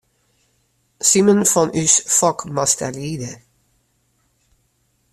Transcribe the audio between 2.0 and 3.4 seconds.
Fok moast dêr ride.